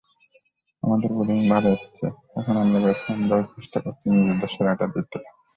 [0.83, 2.05] আমাদের বোলিং ভালো হচ্ছে,
[2.39, 5.17] এখন আমরা ব্যাটসম্যানরাও চেষ্টা করছি নিজেদের সেরাটা দিতে।